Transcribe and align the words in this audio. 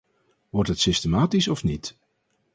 Wordt 0.49 0.69
het 0.69 0.79
systematisch 0.79 1.47
of 1.47 1.63
niet? 1.63 1.97